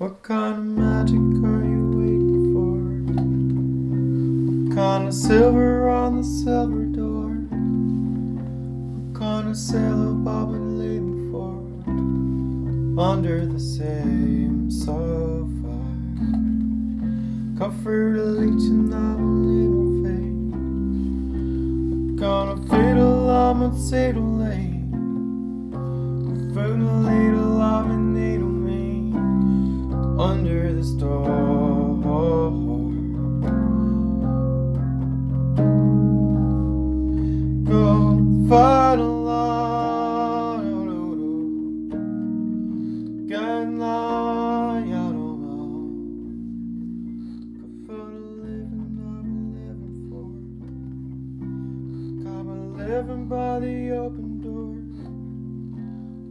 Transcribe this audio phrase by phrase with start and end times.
[0.00, 2.72] What kind of magic are you waiting for?
[4.64, 7.28] What kind of silver on the silver door?
[9.04, 11.52] What kind of sailor Bob been leaving for?
[12.98, 15.76] Under the same sofa.
[17.58, 20.32] Comfort leeching out little fade.
[22.08, 24.80] What kind of fiddle I'm a fiddle late.
[26.54, 27.60] Food a little
[30.82, 31.60] star.
[37.64, 37.86] Go
[38.48, 40.62] fight a lie.
[47.86, 47.96] Go
[48.42, 50.26] living I'm living for.
[52.76, 54.74] Living by the open door.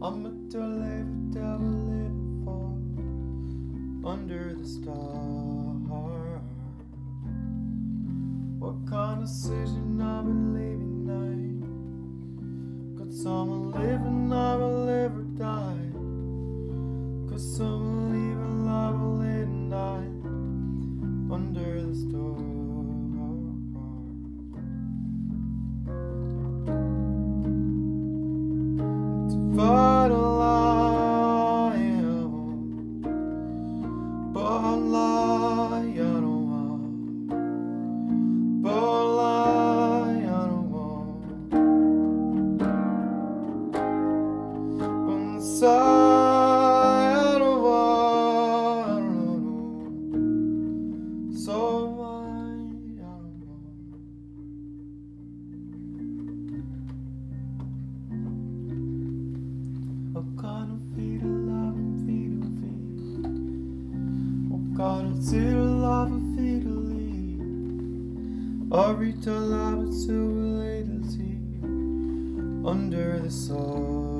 [0.02, 2.19] I'm a live devil living for
[4.04, 5.60] under the stars.
[8.58, 12.98] What kind of decision I've been leaving night?
[12.98, 15.90] Got someone living, I will live or die.
[17.30, 18.09] Cause someone
[45.40, 49.32] inside of one,
[51.34, 52.52] so I
[53.00, 53.40] am.
[60.12, 62.06] What kind of feet love and
[65.06, 67.40] of feet love and of lead?
[68.70, 69.80] Arita love
[70.60, 71.32] latency
[72.68, 74.19] under the sun.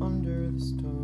[0.00, 0.99] under the stars.